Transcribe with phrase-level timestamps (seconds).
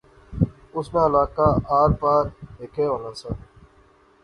[0.75, 1.47] اس ناں علاقہ
[1.79, 2.23] آر پار
[2.57, 3.29] ہیکے ہونا سا